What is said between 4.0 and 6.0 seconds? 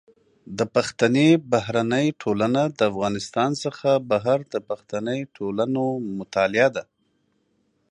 بهر د پښتني ټولنو